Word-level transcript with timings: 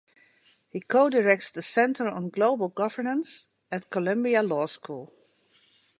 He 0.71 0.79
co-directs 0.79 1.51
the 1.51 1.61
Center 1.61 2.07
on 2.09 2.31
Global 2.31 2.69
Governance 2.69 3.49
at 3.71 3.91
Columbia 3.91 4.41
Law 4.41 4.65
School. 4.65 5.13